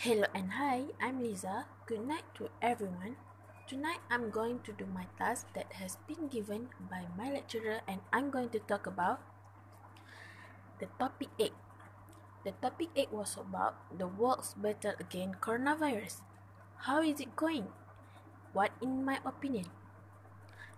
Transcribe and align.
Hello 0.00 0.24
and 0.32 0.56
hi, 0.56 0.96
I'm 0.96 1.20
Lisa. 1.20 1.68
Good 1.84 2.08
night 2.08 2.24
to 2.40 2.48
everyone. 2.64 3.20
Tonight 3.68 4.00
I'm 4.08 4.32
going 4.32 4.64
to 4.64 4.72
do 4.72 4.88
my 4.88 5.04
task 5.20 5.52
that 5.52 5.76
has 5.76 6.00
been 6.08 6.32
given 6.32 6.72
by 6.88 7.04
my 7.20 7.28
lecturer 7.28 7.84
and 7.84 8.00
I'm 8.08 8.32
going 8.32 8.48
to 8.56 8.64
talk 8.64 8.88
about 8.88 9.20
the 10.80 10.88
topic 10.96 11.28
8. 11.36 11.52
The 12.48 12.56
topic 12.64 12.88
8 12.96 13.12
was 13.12 13.36
about 13.36 13.76
the 13.92 14.08
world's 14.08 14.56
battle 14.56 14.96
against 14.96 15.44
coronavirus. 15.44 16.24
How 16.88 17.04
is 17.04 17.20
it 17.20 17.36
going? 17.36 17.68
What 18.56 18.72
in 18.80 19.04
my 19.04 19.20
opinion? 19.20 19.68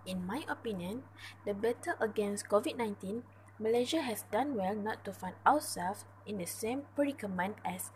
In 0.03 0.27
my 0.27 0.43
opinion, 0.51 1.07
the 1.47 1.55
battle 1.55 1.95
against 2.03 2.51
COVID-19, 2.51 3.23
Malaysia 3.55 4.03
has 4.03 4.27
done 4.35 4.59
well 4.59 4.75
not 4.75 5.07
to 5.07 5.15
find 5.15 5.39
ourselves 5.47 6.03
in 6.27 6.43
the 6.43 6.45
same 6.45 6.91
predicament 6.91 7.55
as 7.63 7.87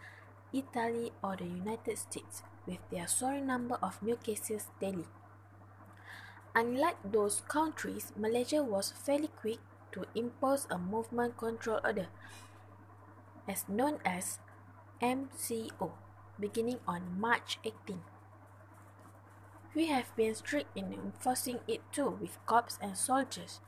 Italy 0.54 1.12
or 1.24 1.36
the 1.36 1.46
United 1.46 1.98
States 1.98 2.44
with 2.66 2.80
their 2.92 3.08
soaring 3.08 3.48
number 3.48 3.76
of 3.82 4.02
new 4.02 4.16
cases 4.16 4.68
daily. 4.80 5.06
Unlike 6.56 7.12
those 7.12 7.42
countries, 7.48 8.12
Malaysia 8.18 8.64
was 8.64 8.92
fairly 8.92 9.30
quick 9.30 9.60
to 9.92 10.06
impose 10.16 10.68
a 10.70 10.78
movement 10.78 11.38
control 11.38 11.80
order, 11.84 12.08
as 13.48 13.70
known 13.70 14.00
as 14.06 14.40
MCO, 15.02 15.92
beginning 16.40 16.80
on 16.88 17.20
March 17.20 17.60
18. 17.64 18.02
We 19.76 19.88
have 19.88 20.16
been 20.16 20.34
strict 20.34 20.76
in 20.76 20.92
enforcing 20.92 21.60
it 21.68 21.82
too 21.92 22.10
with 22.10 22.44
cops 22.48 22.80
and 22.82 22.98
soldiers 22.98 23.60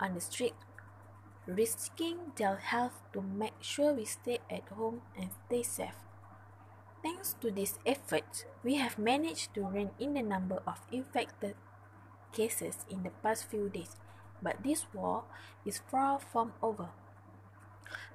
on 0.00 0.14
the 0.14 0.20
street 0.20 0.54
risking 1.56 2.32
their 2.36 2.56
health 2.56 3.02
to 3.12 3.20
make 3.20 3.58
sure 3.60 3.92
we 3.92 4.04
stay 4.04 4.38
at 4.50 4.68
home 4.68 5.02
and 5.16 5.30
stay 5.46 5.62
safe. 5.62 5.98
Thanks 7.02 7.34
to 7.40 7.50
these 7.50 7.78
efforts, 7.86 8.44
we 8.62 8.76
have 8.76 8.98
managed 8.98 9.54
to 9.54 9.64
rein 9.64 9.90
in 9.98 10.14
the 10.14 10.22
number 10.22 10.62
of 10.66 10.80
infected 10.92 11.56
cases 12.32 12.84
in 12.90 13.02
the 13.02 13.10
past 13.22 13.48
few 13.48 13.68
days, 13.68 13.96
but 14.42 14.62
this 14.62 14.86
war 14.92 15.24
is 15.64 15.80
far 15.90 16.18
from 16.20 16.52
over. 16.62 16.90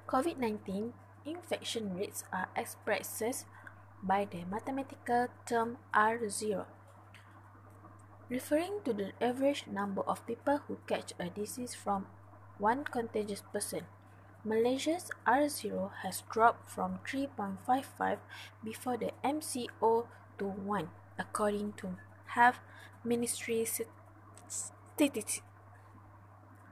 COVID 0.06 0.38
19 0.38 0.92
infection 1.26 1.96
rates 1.96 2.22
are 2.32 2.48
expressed 2.54 3.44
by 4.02 4.24
the 4.24 4.44
mathematical 4.46 5.26
term 5.46 5.78
R0, 5.92 6.64
referring 8.30 8.80
to 8.84 8.92
the 8.92 9.10
average 9.20 9.66
number 9.66 10.02
of 10.02 10.26
people 10.26 10.60
who 10.68 10.78
catch 10.86 11.12
a 11.18 11.28
disease 11.28 11.74
from 11.74 12.06
one 12.58 12.84
contagious 12.84 13.42
person. 13.52 13.82
Malaysia's 14.44 15.10
R0 15.26 15.90
has 16.02 16.22
dropped 16.30 16.70
from 16.70 17.00
3.55 17.06 18.18
before 18.64 18.96
the 18.96 19.10
MCO 19.24 20.06
to 20.38 20.44
1, 20.44 20.88
according 21.18 21.72
to 21.78 21.96
Health 22.26 22.60
Ministry 23.04 23.66
statistics. 23.66 25.40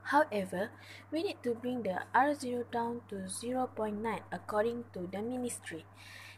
However, 0.05 0.71
we 1.11 1.23
need 1.23 1.43
to 1.43 1.55
bring 1.55 1.83
the 1.83 2.03
R0 2.15 2.71
down 2.71 3.01
to 3.09 3.27
0.9 3.27 4.21
according 4.31 4.85
to 4.93 5.09
the 5.11 5.23
ministry. 5.23 5.85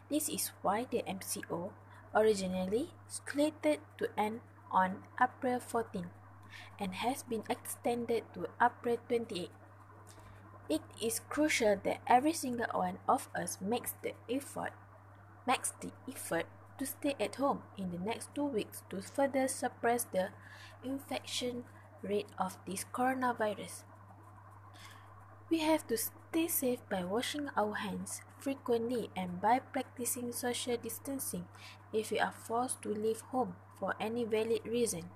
This 0.09 0.29
is 0.29 0.51
why 0.61 0.87
the 0.89 1.03
MCO 1.03 1.71
originally 2.15 2.91
slated 3.07 3.79
to 3.99 4.07
end 4.17 4.39
on 4.71 5.03
April 5.21 5.59
14 5.59 6.07
and 6.79 6.95
has 6.95 7.23
been 7.23 7.43
extended 7.49 8.23
to 8.33 8.47
April 8.61 8.97
28. 9.07 9.49
It 10.69 10.81
is 11.01 11.21
crucial 11.29 11.79
that 11.83 12.01
every 12.07 12.33
single 12.33 12.67
one 12.73 12.99
of 13.07 13.29
us 13.35 13.59
makes 13.61 13.93
the 14.03 14.13
effort 14.29 14.73
makes 15.47 15.71
the 15.79 15.91
effort 16.11 16.45
to 16.77 16.85
stay 16.85 17.15
at 17.19 17.35
home 17.35 17.63
in 17.77 17.89
the 17.89 17.97
next 17.97 18.35
two 18.35 18.45
weeks 18.45 18.83
to 18.89 19.01
further 19.01 19.47
suppress 19.47 20.03
the 20.03 20.29
infection 20.83 21.63
rate 22.03 22.27
of 22.37 22.57
this 22.67 22.85
coronavirus. 22.93 23.83
We 25.49 25.59
have 25.59 25.87
to 25.87 25.97
stay 25.97 26.47
safe 26.47 26.79
by 26.89 27.05
washing 27.05 27.49
our 27.55 27.75
hands 27.75 28.21
frequently 28.37 29.09
and 29.15 29.41
by 29.41 29.59
practicing 29.59 30.33
social 30.33 30.75
distancing 30.75 31.47
if 31.93 32.11
we 32.11 32.19
are 32.19 32.33
forced 32.35 32.81
to 32.83 32.89
leave 32.89 33.21
home 33.31 33.55
for 33.79 33.95
any 33.99 34.25
valid 34.25 34.67
reason. 34.67 35.09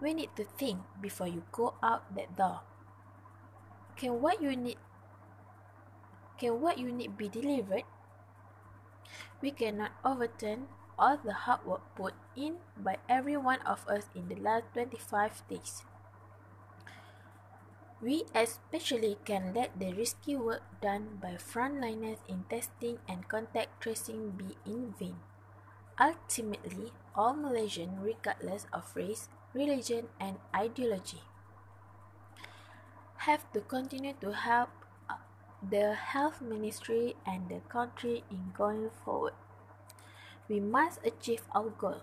We 0.00 0.14
need 0.14 0.34
to 0.36 0.44
think 0.44 0.80
before 1.00 1.28
you 1.28 1.44
go 1.52 1.74
out 1.82 2.14
that 2.14 2.36
door. 2.36 2.60
Can 3.96 4.20
what 4.20 4.42
you 4.42 4.56
need 4.56 4.78
can 6.38 6.60
what 6.60 6.78
you 6.78 6.90
need 6.90 7.16
be 7.16 7.28
delivered? 7.28 7.86
We 9.40 9.50
cannot 9.50 9.92
overturn 10.04 10.66
all 10.98 11.18
the 11.18 11.46
hard 11.46 11.64
work 11.66 11.82
put 11.94 12.14
in 12.34 12.58
by 12.76 12.98
every 13.08 13.36
one 13.36 13.62
of 13.62 13.86
us 13.86 14.10
in 14.14 14.28
the 14.28 14.36
last 14.36 14.66
25 14.74 15.46
days. 15.48 15.82
We 18.02 18.24
especially 18.34 19.16
can 19.24 19.54
let 19.54 19.78
the 19.78 19.94
risky 19.94 20.36
work 20.36 20.62
done 20.82 21.16
by 21.22 21.40
frontliners 21.40 22.20
in 22.28 22.44
testing 22.50 22.98
and 23.08 23.28
contact 23.28 23.80
tracing 23.80 24.36
be 24.36 24.58
in 24.66 24.92
vain. 24.98 25.16
Ultimately, 25.98 26.92
all 27.14 27.34
Malaysians, 27.34 28.02
regardless 28.02 28.66
of 28.72 28.90
race, 28.94 29.28
religion, 29.54 30.08
and 30.20 30.36
ideology, 30.54 31.22
have 33.24 33.50
to 33.52 33.60
continue 33.60 34.12
to 34.20 34.32
help 34.32 34.68
uh, 35.08 35.14
the 35.62 35.94
health 35.94 36.42
ministry 36.42 37.14
and 37.24 37.48
the 37.48 37.60
country 37.70 38.24
in 38.30 38.52
going 38.52 38.90
forward. 39.04 39.32
We 40.48 40.60
must 40.60 41.00
achieve 41.06 41.42
our 41.54 41.70
goal. 41.70 42.02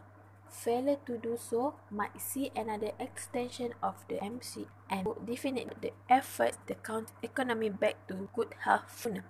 Failure 0.49 0.97
to 1.05 1.17
do 1.17 1.37
so 1.39 1.75
might 1.89 2.19
see 2.19 2.51
another 2.55 2.91
extension 2.99 3.73
of 3.81 4.03
the 4.09 4.21
MC 4.21 4.67
and 4.89 5.05
would 5.05 5.25
definitely 5.25 5.75
the 5.79 5.93
effort 6.09 6.57
the 6.67 6.75
economy 7.23 7.69
back 7.69 8.07
to 8.07 8.27
good 8.35 8.55
health. 8.65 8.91
sooner. 8.97 9.23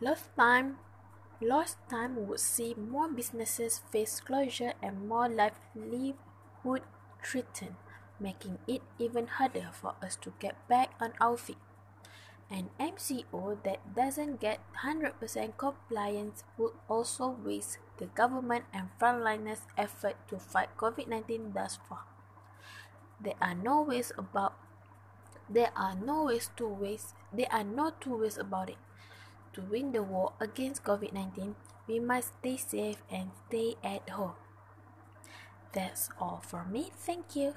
Lost 0.00 0.34
time 0.36 0.78
Lost 1.42 1.76
time 1.90 2.28
would 2.28 2.38
see 2.38 2.72
more 2.74 3.08
businesses 3.10 3.82
face 3.90 4.20
closure 4.20 4.74
and 4.80 5.08
more 5.08 5.28
livelihood 6.64 6.82
threaten, 7.24 7.76
making 8.20 8.58
it 8.66 8.82
even 8.98 9.26
harder 9.26 9.70
for 9.72 9.94
us 10.02 10.16
to 10.16 10.32
get 10.38 10.56
back 10.68 10.90
on 11.00 11.12
our 11.20 11.36
feet. 11.36 11.58
An 12.50 12.68
MCO 12.78 13.62
that 13.64 13.94
doesn't 13.96 14.40
get 14.40 14.60
100% 14.84 15.56
compliance 15.56 16.44
would 16.58 16.72
also 16.88 17.28
waste 17.30 17.78
the 17.98 18.06
government 18.06 18.64
and 18.74 18.90
frontliners' 19.00 19.64
effort 19.78 20.16
to 20.28 20.38
fight 20.38 20.76
COVID-19 20.76 21.54
thus 21.54 21.78
far. 21.88 22.04
There 23.20 23.38
are 23.40 23.54
no 23.54 23.82
ways 23.82 24.12
about 24.18 24.54
there 25.48 25.70
are 25.76 25.94
no 25.94 26.24
ways 26.24 26.50
to 26.56 26.66
waste 26.66 27.14
there 27.32 27.50
are 27.50 27.64
no 27.64 27.92
two 28.00 28.16
ways 28.16 28.38
about 28.38 28.70
it. 28.70 28.78
To 29.54 29.60
win 29.60 29.92
the 29.92 30.02
war 30.02 30.32
against 30.40 30.84
COVID 30.84 31.12
19, 31.12 31.54
we 31.86 32.00
must 32.00 32.32
stay 32.40 32.56
safe 32.56 33.02
and 33.10 33.30
stay 33.48 33.76
at 33.84 34.08
home. 34.10 34.34
That's 35.72 36.10
all 36.20 36.42
for 36.46 36.64
me. 36.64 36.90
Thank 36.94 37.34
you. 37.34 37.54